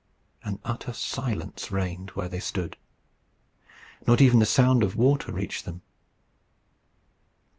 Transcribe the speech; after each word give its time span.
An 0.43 0.57
utter 0.65 0.93
silence 0.93 1.71
reigned 1.71 2.09
where 2.15 2.27
they 2.27 2.39
stood. 2.39 2.75
Not 4.07 4.19
even 4.19 4.39
the 4.39 4.47
sound 4.47 4.81
of 4.81 4.95
water 4.95 5.31
reached 5.31 5.63
them. 5.65 5.83